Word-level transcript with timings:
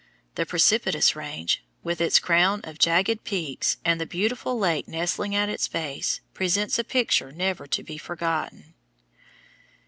The 0.33 0.47
precipitous 0.47 1.15
range, 1.15 1.63
with 1.83 2.01
its 2.01 2.17
crown 2.17 2.61
of 2.63 2.79
jagged 2.79 3.23
peaks 3.23 3.77
and 3.85 4.01
the 4.01 4.07
beautiful 4.07 4.57
lake 4.57 4.87
nestling 4.87 5.35
at 5.35 5.47
its 5.47 5.67
base, 5.67 6.21
presents 6.33 6.79
a 6.79 6.83
picture 6.83 7.31
never 7.31 7.67
to 7.67 7.83
be 7.83 7.99
forgotten. 7.99 8.73